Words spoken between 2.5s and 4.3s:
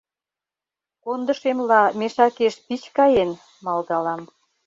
пич каен,— малдалам.